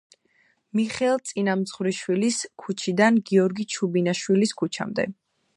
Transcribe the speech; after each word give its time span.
მიხეილ 0.79 1.19
წინამძღვრიშვილის 1.31 2.41
ქუჩიდან 2.63 3.23
გიორგი 3.31 3.69
ჩუბინაშვილის 3.75 4.59
ქუჩამდე. 4.65 5.11